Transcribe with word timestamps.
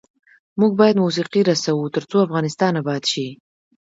موږ 0.59 0.71
باید 0.79 1.01
موسیقي 1.03 1.41
رسوو، 1.49 1.91
ترڅو 1.95 2.17
افغانستان 2.27 2.73
اباد 2.81 3.03
شي. 3.11 3.27